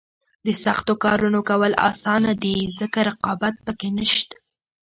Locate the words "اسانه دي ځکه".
1.89-2.99